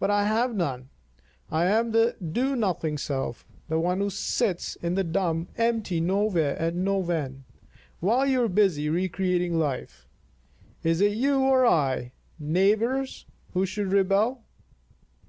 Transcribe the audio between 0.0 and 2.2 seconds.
But I have none, I am the